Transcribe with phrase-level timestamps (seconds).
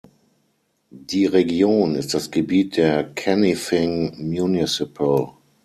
[0.89, 5.33] Die Region ist das Gebiet der Kanifing Municipal.